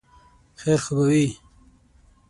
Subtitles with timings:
[0.61, 1.27] خیر خو به وي؟